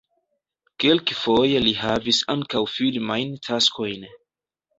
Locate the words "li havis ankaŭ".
1.65-2.63